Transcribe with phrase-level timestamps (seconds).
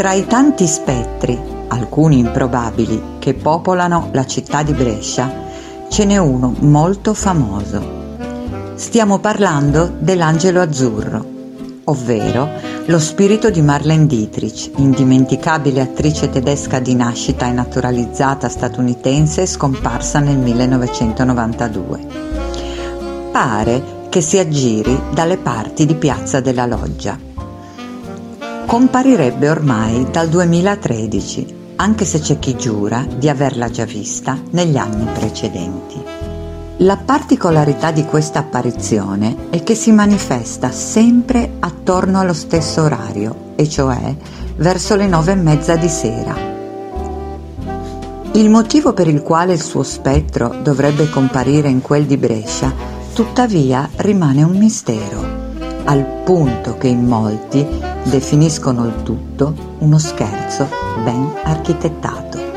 [0.00, 5.30] Tra i tanti spettri, alcuni improbabili, che popolano la città di Brescia,
[5.90, 7.82] ce n'è uno molto famoso.
[8.76, 11.22] Stiamo parlando dell'angelo azzurro,
[11.84, 12.48] ovvero
[12.86, 20.38] lo spirito di Marlene Dietrich, indimenticabile attrice tedesca di nascita e naturalizzata statunitense scomparsa nel
[20.38, 22.06] 1992.
[23.30, 27.28] Pare che si aggiri dalle parti di Piazza della Loggia
[28.70, 35.06] comparirebbe ormai dal 2013, anche se c'è chi giura di averla già vista negli anni
[35.12, 36.00] precedenti.
[36.76, 43.68] La particolarità di questa apparizione è che si manifesta sempre attorno allo stesso orario, e
[43.68, 44.14] cioè
[44.54, 46.36] verso le nove e mezza di sera.
[48.34, 52.72] Il motivo per il quale il suo spettro dovrebbe comparire in quel di Brescia,
[53.14, 55.38] tuttavia, rimane un mistero
[55.86, 60.68] al punto che in molti definiscono il tutto uno scherzo
[61.04, 62.49] ben architettato.